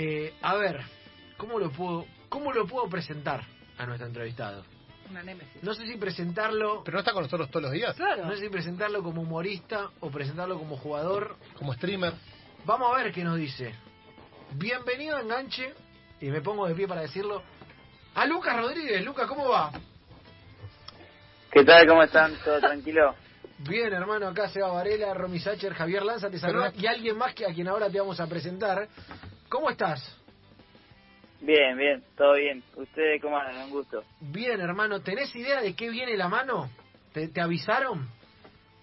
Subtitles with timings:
[0.00, 0.80] Eh, a ver,
[1.36, 3.42] ¿cómo lo puedo, cómo lo puedo presentar
[3.76, 4.64] a nuestro entrevistado?
[5.10, 5.60] Una némesis.
[5.60, 7.96] No sé si presentarlo, Pero no está con nosotros todos los días.
[7.96, 8.26] Claro.
[8.26, 11.36] no sé si presentarlo como humorista o presentarlo como jugador.
[11.56, 12.12] Como streamer.
[12.64, 13.74] Vamos a ver qué nos dice.
[14.52, 15.74] Bienvenido a Enganche,
[16.20, 17.42] y me pongo de pie para decirlo,
[18.14, 19.04] a Lucas Rodríguez.
[19.04, 19.72] Lucas, ¿cómo va?
[21.50, 21.88] ¿Qué tal?
[21.88, 22.36] ¿Cómo están?
[22.44, 23.16] ¿Todo tranquilo?
[23.58, 27.44] Bien, hermano, acá Seba Varela, Romy Sacher, Javier Lanza, te saludan y alguien más que
[27.44, 28.88] a quien ahora te vamos a presentar.
[29.48, 30.16] ¿Cómo estás?
[31.40, 32.62] Bien, bien, todo bien.
[32.76, 33.64] ¿Ustedes cómo andan?
[33.64, 34.02] Un gusto.
[34.20, 36.68] Bien, hermano, ¿tenés idea de qué viene la mano?
[37.12, 38.08] ¿Te, te avisaron?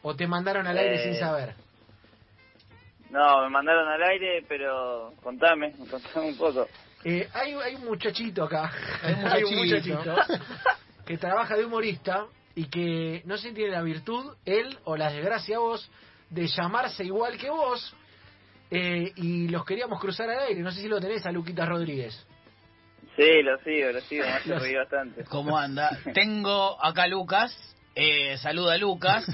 [0.01, 1.55] ¿O te mandaron al aire Eh, sin saber?
[3.09, 6.67] No, me mandaron al aire, pero contame, contame un poco.
[7.03, 8.71] Eh, hay, hay un muchachito acá,
[9.03, 10.15] Hay un muchachito
[11.05, 15.11] que trabaja de humorista y que no sé si tiene la virtud, él o la
[15.11, 15.89] desgracia vos,
[16.29, 17.95] de llamarse igual que vos
[18.71, 20.61] eh, y los queríamos cruzar al aire.
[20.61, 22.25] No sé si lo tenés a Luquitas Rodríguez.
[23.15, 25.23] Sí, lo sigo, lo sigo, me hace Los- reír bastante.
[25.25, 25.89] ¿Cómo anda?
[26.13, 27.55] Tengo acá Lucas,
[27.95, 29.25] eh, saluda a Lucas.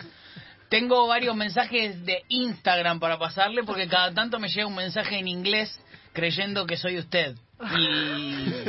[0.69, 5.27] Tengo varios mensajes de Instagram para pasarle porque cada tanto me llega un mensaje en
[5.27, 5.77] inglés
[6.13, 7.35] creyendo que soy usted
[7.77, 8.63] y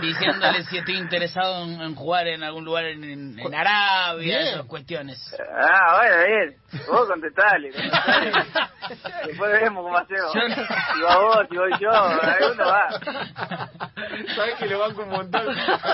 [0.00, 4.48] diciéndole si estoy interesado en, en jugar en algún lugar en, en- en Arabia, Bien.
[4.48, 5.18] esas cuestiones.
[5.56, 6.56] Ah, bueno, bien.
[6.88, 8.32] Vos contestale, contestale.
[9.26, 10.34] Después vemos cómo hacemos.
[10.34, 10.40] Yo
[10.94, 13.80] Si va vos, si voy yo, alguno va.
[14.34, 15.46] Sabes que lo banco un montón.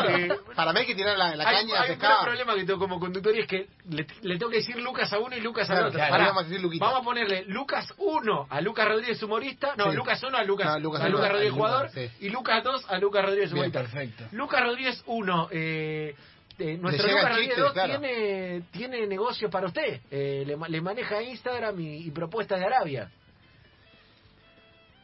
[0.09, 2.65] Eh, Para mí hay que tirar la, la hay, caña hay un gran problema que
[2.65, 5.41] tengo como conductor y es que le, le tengo que decir Lucas a uno y
[5.41, 5.99] Lucas al Claro, otro.
[5.99, 6.85] claro, Pará, vamos a decir Luquita.
[6.85, 9.97] vamos a ponerle Lucas 1 a Lucas Rodríguez humorista, no, Sí.
[9.97, 12.11] Lucas 1 a Lucas, No, Lucas a Lucas Rodríguez jugador sí.
[12.21, 13.81] y Lucas 2 a Lucas Rodríguez Bien, humorista.
[13.81, 14.25] perfecto.
[14.33, 16.15] Lucas Rodríguez 1, eh,
[16.59, 18.01] eh, nuestro Lucas Rodríguez chistes, 2 claro.
[18.01, 23.11] tiene, tiene negocios para usted, eh, le maneja Instagram y, y propuestas de Arabia.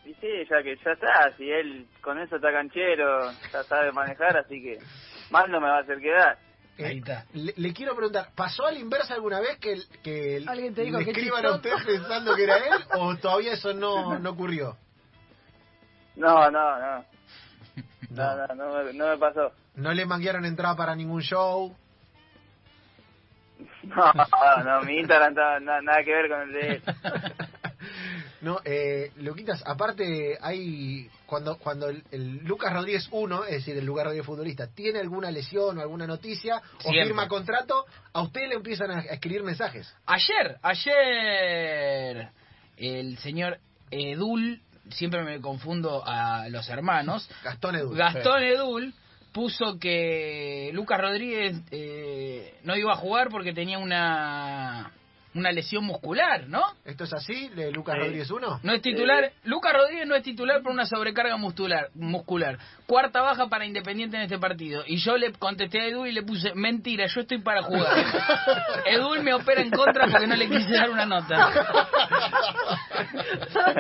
[0.06, 4.36] Y sí, ya que ya está, si él con eso está canchero, ya sabe manejar,
[4.36, 4.78] así que
[5.30, 6.38] más no me va a hacer quedar.
[6.78, 7.24] Eh, Ahí está.
[7.32, 10.74] Le, le quiero preguntar, ¿pasó a la inversa alguna vez que, el- que el- Alguien
[10.74, 14.18] te dijo le que escriban a usted pensando que era él o todavía eso no,
[14.18, 14.77] no ocurrió?
[16.16, 17.05] No, no, no.
[18.11, 19.52] No, no, no me, no me pasó.
[19.74, 21.77] ¿No le manguearon entrada para ningún show?
[23.83, 25.34] No, no, no, mi Instagram
[25.64, 26.83] na- nada que ver con el de él.
[28.41, 33.85] No, eh, Luquitas, aparte hay cuando cuando el, el Lucas Rodríguez 1, es decir, el
[33.85, 38.57] Lucas Rodríguez futbolista, tiene alguna lesión o alguna noticia o firma contrato, a usted le
[38.57, 39.92] empiezan a, escribir mensajes.
[40.07, 42.29] Ayer, ayer,
[42.77, 43.58] el señor
[43.91, 44.61] Edul,
[44.91, 47.95] siempre me confundo a los hermanos, Gastón Edu.
[47.95, 48.95] Gastón Edul
[49.33, 54.92] puso que Lucas Rodríguez eh, no iba a jugar porque tenía una
[55.36, 56.63] una lesión muscular, ¿no?
[56.85, 58.01] ¿Esto es así, de Lucas Sí.
[58.01, 58.61] Rodríguez 1?
[58.63, 59.30] No es titular.
[59.45, 61.89] Lucas Rodríguez no es titular por una sobrecarga muscular.
[61.95, 62.58] muscular.
[62.86, 64.83] Cuarta baja para Independiente en este partido.
[64.86, 67.92] Y yo le contesté a Edul y le puse, mentira, yo estoy para jugar.
[68.86, 71.52] Edul me opera en contra porque no le quise dar una nota.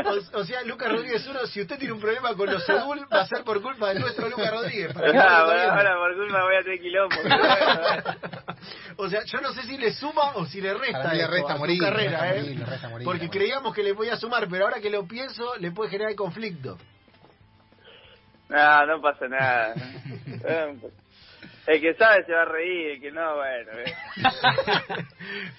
[0.04, 3.22] o, o sea, Lucas Rodríguez 1, si usted tiene un problema con los Edul, va
[3.22, 4.92] a ser por culpa de nuestro Lucas Rodríguez.
[4.92, 7.16] para no ahora por culpa voy a tener quilombo.
[8.98, 11.58] O sea, yo no sé si le suma o si le resta, le morir, ¿eh?
[11.58, 15.56] morir, le resta morir, Porque creíamos que le podía sumar, pero ahora que lo pienso,
[15.56, 16.78] le puede generar conflicto.
[18.48, 19.74] No, no pasa nada.
[21.66, 23.72] El que sabe se va a reír, el que no, bueno.
[23.72, 25.04] eh.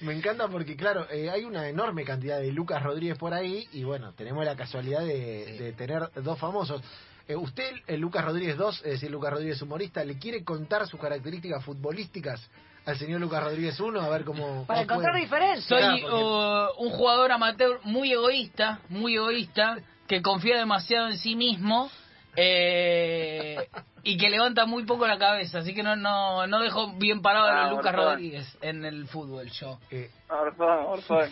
[0.00, 3.84] Me encanta porque, claro, eh, hay una enorme cantidad de Lucas Rodríguez por ahí y,
[3.84, 6.82] bueno, tenemos la casualidad de, de tener dos famosos.
[7.28, 10.98] Eh, usted, el Lucas Rodríguez 2, es decir, Lucas Rodríguez humorista, ¿le quiere contar sus
[10.98, 12.40] características futbolísticas
[12.88, 14.00] al señor Lucas Rodríguez 1?
[14.00, 14.64] A ver cómo...
[14.64, 15.64] Para cómo encontrar diferencias.
[15.64, 21.18] Soy Claro, porque- uh, un jugador amateur muy egoísta, muy egoísta, que confía demasiado en
[21.18, 21.90] sí mismo
[22.34, 23.68] eh,
[24.10, 27.46] y que levanta muy poco la cabeza, así que no no no dejo bien parado
[27.46, 28.12] a Ah, los Lucas Morfón.
[28.14, 29.78] Rodríguez en el fútbol yo.
[29.90, 31.28] Eh, Orfón, Orfón.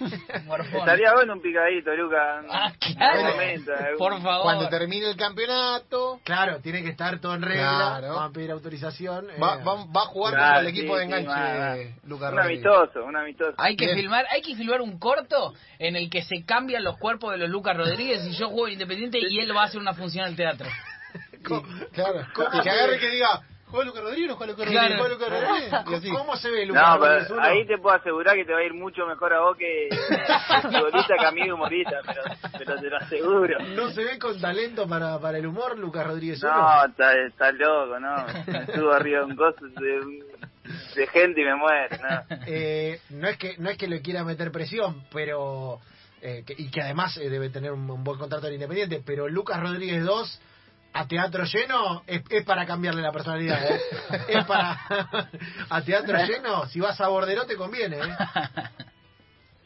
[0.47, 0.77] Morfón.
[0.81, 2.45] Estaría bueno un picadito, Lucas.
[2.51, 3.19] Ah, claro.
[3.19, 4.43] algún momento, algún- Por favor.
[4.43, 8.21] Cuando termine el campeonato, claro, tiene que estar todo en regla, Claro.
[8.21, 9.29] a pedir autorización.
[9.31, 11.95] eh, va, va, va a jugar Claro, contra el sí, equipo de enganche.
[12.07, 12.67] Lucas Un Rodríguez.
[12.67, 13.55] amistoso, un amistoso.
[13.59, 13.99] Hay que Bien.
[13.99, 17.49] filmar, hay que filmar un corto en el que se cambian los cuerpos de los
[17.51, 20.67] Lucas Rodríguez y yo juego Independiente y él va a hacer una función al teatro.
[21.55, 24.53] Y- claro, ¿Cómo y que se agarre que diga, ¿juega Lucas Rodríguez o no juega
[24.53, 24.89] Lucas Claro.
[24.89, 24.99] Rodríguez?
[24.99, 25.73] ¿Juega Lucas Rodríguez?
[25.91, 26.11] Y así.
[26.11, 27.49] ¿Cómo se ve Lucas No, Rodríguez pero 1?
[27.49, 29.89] ahí te puedo asegurar que te va a ir mucho mejor a vos que
[30.63, 32.23] futbolista que a mí humorista, pero,
[32.59, 33.59] pero te lo aseguro.
[33.75, 36.53] ¿No se ve con talento para, para el humor Lucas Rodríguez 1?
[36.53, 38.27] No, está, está loco, no.
[38.47, 40.25] Me subo arriba de un coso de, un-
[40.97, 42.37] de gente y me muero, no.
[42.47, 45.79] Eh, no es que no es que le quiera meter presión, pero
[46.21, 49.29] eh, que- y que además eh, debe tener un, un buen contrato en Independiente, pero
[49.29, 50.41] Lucas Rodríguez 2
[50.97, 53.81] a teatro lleno es, es para cambiarle la personalidad, ¿eh?
[54.29, 54.79] Es para...
[55.69, 58.17] a teatro lleno, si vas a Bordero te conviene, ¿eh?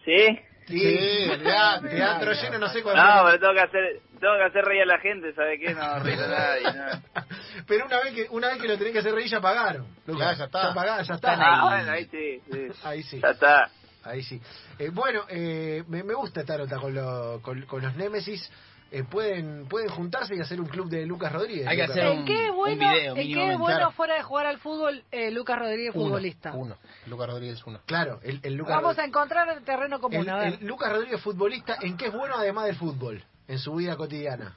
[0.04, 0.40] ¿Sí?
[0.66, 4.82] Sí, teatro lleno no sé cuál No, pero tengo que hacer, tengo que hacer reír
[4.82, 5.74] a la gente, ¿sabe qué?
[5.74, 7.24] No ríe a nadie, no.
[7.66, 9.86] Pero una vez que una vez que lo tenés que hacer reír ya pagaron.
[10.06, 10.62] Claro, ya está.
[10.62, 11.32] Ya pagaron, ya está.
[11.32, 12.68] Ah, bueno, ahí sí, sí.
[12.84, 13.20] Ahí sí.
[13.20, 13.70] Ya está.
[14.04, 14.40] Ahí sí.
[14.78, 18.50] Eh, bueno, eh, me, me gusta esta nota con, lo- con, con los Némesis.
[18.92, 21.64] Eh, pueden pueden juntarse y hacer un club de Lucas Rodríguez.
[21.68, 21.96] Hay que Lucas.
[21.96, 23.52] hacer ¿En qué es un bueno, video, ¿en qué mínimamente.
[23.52, 26.52] es bueno fuera de jugar al fútbol eh, Lucas Rodríguez, Uno, futbolista?
[26.54, 26.76] Uno.
[27.06, 27.78] Lucas Rodríguez, uno.
[27.86, 30.54] Claro, el, el Lucas Vamos a encontrar el terreno común, el, a ver.
[30.60, 33.22] el Lucas Rodríguez futbolista, ¿en qué es bueno además del fútbol?
[33.46, 34.56] En su vida cotidiana.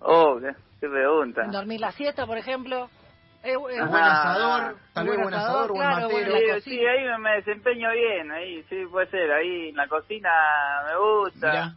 [0.00, 1.42] Oh, qué, qué pregunta.
[1.52, 2.90] Dormir la siesta, por ejemplo.
[3.44, 3.90] Eh, eh, Es Ajá.
[3.90, 6.32] buen asador, tal vez Buen asador, buen claro, matero.
[6.32, 6.60] bueno.
[6.60, 10.28] Sí, ahí me, me desempeño bien, ahí sí puede ser, ahí en la cocina
[10.86, 11.50] me gusta.
[11.50, 11.74] Mirá.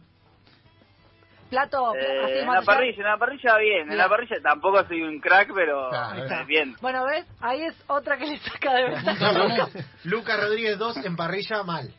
[1.50, 3.92] plato, Eh, así en la parrilla, en la parrilla bien, Bien.
[3.92, 6.42] en la parrilla tampoco soy un crack, pero Claro, eh, Está.
[6.44, 6.74] bien.
[6.80, 7.26] Bueno, ¿ves?
[7.40, 9.68] Ahí es otra que le saca de ventaja.
[10.04, 11.92] Lucas Rodríguez 2 en parrilla mal.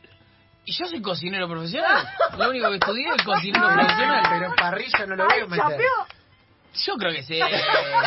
[0.66, 2.06] Y yo soy cocinero profesional.
[2.38, 4.22] Lo único que estudié es cocinero profesional.
[4.30, 5.62] Pero en parrilla no lo ¡Ay, veo meter.
[5.64, 6.23] chapeó!
[6.86, 7.34] Yo creo que sí.
[7.40, 7.44] eh,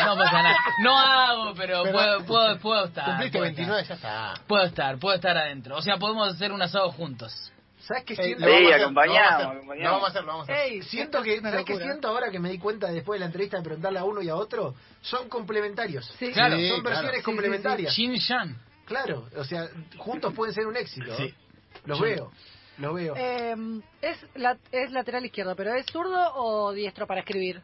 [0.04, 0.56] No pasa nada.
[0.82, 3.04] No hago, pero, Pero puedo, puedo, puedo estar.
[3.06, 3.98] Cumpliste puedo 29, estar.
[3.98, 4.46] ya está.
[4.46, 5.76] Puedo estar, puedo estar adentro.
[5.76, 7.52] O sea, podemos hacer un asado juntos.
[7.80, 8.44] ¿Sabes qué Eh, siento?
[8.44, 9.82] lo vamos a Sí, hacer, acompañamos, lo vamos a hacer.
[9.84, 10.66] Lo vamos a hacer, lo vamos a hacer.
[10.72, 13.56] Ey, Siento que, ¿sabes qué siento ahora que me di cuenta después de la entrevista
[13.56, 14.74] de preguntarle a uno y a otro?
[15.00, 16.04] Son complementarios.
[16.18, 16.32] Sí.
[16.32, 16.56] Claro.
[16.56, 17.08] son versiones claro.
[17.12, 17.94] Sí, sí, complementarias.
[17.94, 18.58] Shin Shan.
[18.84, 21.14] Claro, o sea, juntos pueden ser un éxito.
[21.16, 21.32] Sí.
[21.86, 22.04] Los Sí.
[22.04, 22.30] veo,
[22.78, 23.14] los veo.
[23.16, 23.54] Eh,
[24.02, 27.62] es, la, es lateral izquierdo, pero ¿es zurdo o diestro para escribir?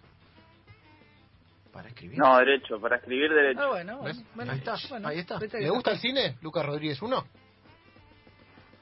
[1.75, 2.17] Para escribir.
[2.19, 3.69] No, derecho, para escribir Ah, derecho.
[3.69, 5.38] bueno, bueno, bueno, Ahí está, bueno, ahí está.
[5.41, 6.37] ¿Le gusta el cine?
[6.41, 7.25] Lucas Rodríguez, uno.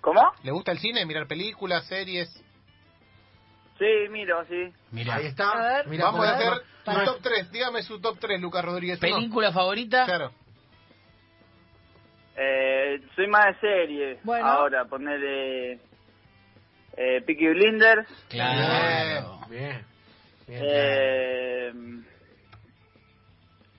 [0.03, 0.21] ¿Cómo?
[0.43, 1.07] ¿Le gusta el cine?
[1.07, 2.29] Mirar películas, series.
[3.79, 4.71] Sí, miro, sí.
[4.91, 5.15] Mira.
[5.17, 5.51] Ahí está.
[5.53, 6.53] A ver, Mirá Vamos a hacer
[6.85, 7.51] su No, top 3.
[7.51, 9.03] Dígame su top 3, Lucas Rodríguez.
[9.03, 9.17] uno.
[9.17, 10.05] ¿Película favorita?
[10.05, 10.31] Claro.
[12.37, 14.19] Eh, soy más de serie.
[14.23, 14.47] Bueno.
[14.47, 15.73] Ahora, ponerle
[16.97, 18.07] eh, Peaky Blinders.
[18.29, 19.41] Claro.
[19.49, 19.85] Bien.
[20.47, 20.63] bien.
[20.65, 21.73] Eh,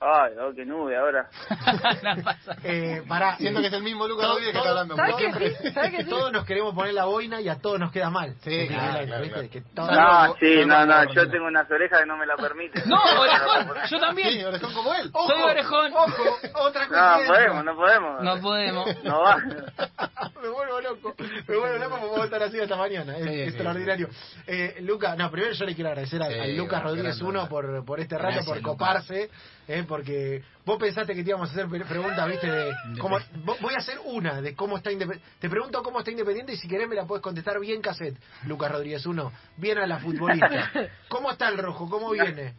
[0.04, 1.28] ay, oh, qué nube ahora.
[2.04, 2.14] No.
[2.62, 3.36] Eh, pará.
[3.36, 4.96] Siento que es el mismo Lucas Rodríguez que está hablando.
[4.96, 5.38] ¿Sabes mucho.
[5.38, 5.70] que sí?
[5.74, 6.10] ¿Sabes que sí?
[6.10, 8.34] Todos nos queremos poner la boina y a todos nos queda mal.
[8.42, 9.06] Sí, Porque, claro, ¿viste?
[9.06, 9.50] claro, claro.
[9.50, 12.82] Que todo- No, sí, no, no, yo tengo unas orejas que no me la permiten.
[12.88, 13.74] No, orejón.
[13.90, 14.46] Yo Sí, también.
[14.46, 15.10] orejón como él.
[15.12, 15.92] Ojo, Soy orejón.
[15.94, 16.22] Ojo,
[16.54, 17.26] otra No, coincidencia.
[17.34, 18.22] podemos, no podemos.
[18.22, 19.04] No podemos.
[19.04, 19.36] No va.
[20.42, 21.14] me vuelvo loco.
[21.48, 23.16] Me vuelvo loco porque puedo estar así hasta mañana.
[23.16, 24.08] Es Sí, sí, extraordinario.
[24.46, 27.48] Eh, Lucas, no, primero yo le quiero agradecer al Lucas Rodríguez gran uno nota.
[27.50, 29.30] por, por este rato, por coparse.
[29.66, 33.56] Eh, porque vos pensaste que te íbamos a hacer pre- preguntas, viste, de cómo, vo-
[33.60, 35.32] voy a hacer una de cómo está Independiente.
[35.40, 38.72] Te pregunto cómo está Independiente y si querés me la puedes contestar bien cassette, Lucas
[38.72, 39.30] Rodríguez uno.
[39.56, 40.72] Bien a la futbolista.
[41.08, 41.88] ¿Cómo está el rojo?
[41.88, 42.54] ¿Cómo viene?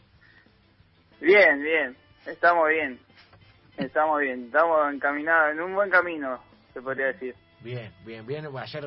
[1.20, 1.98] Bien, bien.
[2.26, 3.00] Estamos bien.
[3.78, 4.46] Estamos bien.
[4.46, 6.40] Estamos encaminados en un buen camino,
[6.74, 7.36] se podría decir.
[7.60, 8.44] Bien, bien, bien.
[8.50, 8.86] Bueno, ayer,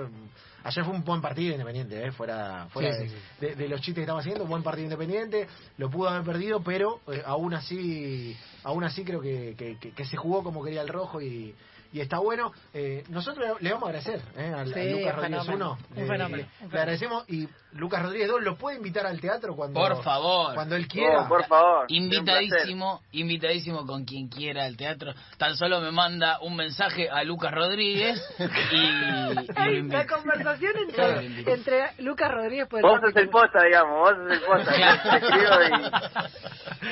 [0.68, 2.12] ayer fue un buen partido independiente, ¿eh?
[2.12, 3.46] fuera, fuera Sí, de, sí, sí.
[3.46, 5.48] de- de los chistes que estaba haciendo, buen partido independiente.
[5.78, 8.36] Lo pudo haber perdido, pero eh, aún así,
[8.68, 11.54] aún así creo que, que, que- que se jugó como quería el rojo y,
[11.90, 12.52] y está bueno.
[12.74, 14.52] Eh, nosotros le vamos a agradecer ¿eh?
[14.72, 16.02] Sí, al Lucas un Rodríguez fenómeno, 1.
[16.02, 19.78] un fenómeno, un Le agradecemos y Lucas Rodríguez 2 lo puede invitar al teatro cuando,
[19.80, 20.54] Por favor.
[20.54, 21.22] cuando él quiera.
[21.24, 21.84] Oh, por favor.
[21.88, 25.12] Invitadísimo, invitadísimo con quien quiera al teatro.
[25.38, 28.22] Tan solo me manda un mensaje a Lucas Rodríguez
[28.72, 30.72] y, la conversación
[31.46, 34.74] entre, Lucas Rodríguez puede Vos sos el posta, digamos, vos sos el posta.
[34.74, 35.00] Claro.
[35.10, 35.54] Te escribo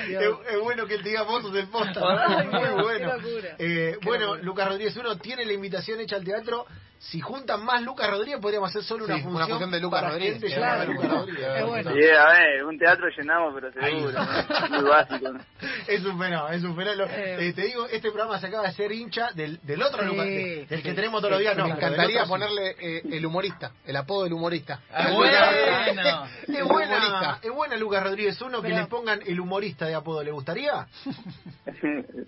[0.04, 2.00] Es, es bueno que él te diga vos sos el posta.
[2.28, 3.12] Ay, Muy Dios, bueno.
[3.58, 4.42] Eh, Qué bueno, locura.
[4.42, 6.66] Lucas Rodríguez uno tiene la invitación hecha al teatro.
[6.98, 10.02] Si juntan más Lucas Rodríguez, podríamos hacer solo Sí, una una función, función de Lucas
[10.08, 10.40] Rodríguez.
[10.40, 10.62] gente Claro.
[10.62, 11.48] llamada Lucas Rodríguez.
[11.58, 11.90] Es bueno.
[11.90, 12.02] y...
[12.02, 14.18] Sí, a ver, un teatro llenamos, pero seguro.
[14.70, 15.28] Muy básico.
[15.28, 15.40] ¿no?
[15.86, 17.04] Es un fenómeno, es un fenómeno.
[17.04, 17.48] Eh.
[17.48, 20.24] Eh, te digo, este programa se acaba de ser hincha del, del otro Sí, Lucas,
[20.24, 21.54] de- del sí, que tenemos todos los días.
[21.54, 22.30] Me No, encantaría otro sí.
[22.30, 24.80] ponerle eh, el humorista, el apodo del humorista.
[24.90, 25.36] Ah, Es bueno.
[26.56, 30.22] Es buena, es buena Lucas Rodríguez uno que le pongan el humorista de apodo.
[30.22, 30.86] ¿Le gustaría?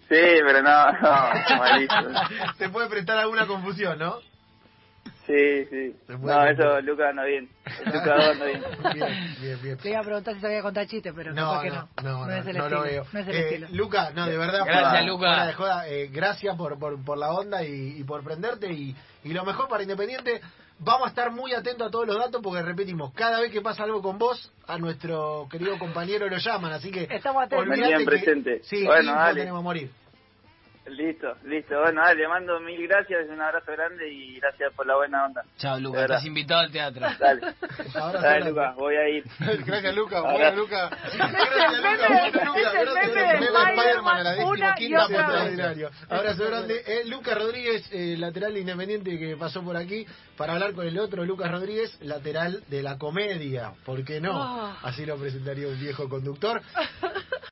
[0.09, 2.09] Sí, pero no, no, malísimo.
[2.59, 4.17] Se puede prestar alguna confusión, ¿no?
[5.29, 5.97] Sí, sí.
[6.07, 6.53] Se puede No, contar.
[6.53, 7.49] eso Lucas anda bien.
[7.85, 8.63] El Lucas anda bien.
[8.95, 9.79] Bien, bien, bien.
[9.85, 11.89] Le iba a preguntar si sabía contar chistes, pero No, capaz que no, no.
[12.03, 12.69] no, no, es el no estilo.
[12.69, 13.07] lo veo.
[13.13, 13.67] No es el Eh, estilo.
[13.73, 15.27] Luca, no, de verdad, Gracias, fuera- Luca.
[15.29, 18.73] fuera de joda, eh, gracias por, por, por la onda y, y por prenderte.
[18.73, 20.41] Y, y lo mejor para Independiente,
[20.79, 23.83] vamos a estar muy atentos a todos los datos porque repetimos, cada vez que pasa
[23.85, 26.73] algo con vos, a nuestro querido compañero lo llaman.
[26.73, 27.69] Así que Estamos atentos.
[27.69, 28.61] olvídate Bien que- presente.
[28.65, 29.41] Sí, Bueno, dale.
[29.41, 29.91] tenemos a morir.
[30.91, 31.81] Listo, listo.
[31.81, 35.45] Bueno, dale, le mando mil gracias, un abrazo grande y gracias por la buena onda.
[35.57, 36.03] Chao, Lucas.
[36.03, 37.07] Estás invitado al teatro.
[37.19, 37.41] Dale.
[37.95, 39.25] Dale, Lucas, voy a ir.
[39.67, 40.23] Gracias, Lucas.
[40.23, 40.91] Bueno, Lucas.
[41.17, 42.09] Gracias, Lucas.
[44.45, 44.69] Bueno,
[45.75, 45.93] Lucas.
[46.09, 46.83] Abrazo grande.
[46.87, 51.25] Eh, Lucas Rodríguez, eh, lateral independiente que pasó por aquí, para hablar con el otro
[51.25, 53.73] Lucas Rodríguez, lateral de la comedia.
[53.85, 54.33] ¿Por qué no?
[54.43, 54.79] Ah.
[54.83, 56.63] Así lo presentaría un viejo conductor.